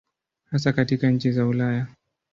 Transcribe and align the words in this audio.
Hasa 0.51 0.73
katika 0.73 1.09
nchi 1.11 1.31
za 1.31 1.45
Ulaya. 1.45 1.87